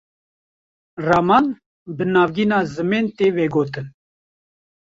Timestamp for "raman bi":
1.07-2.05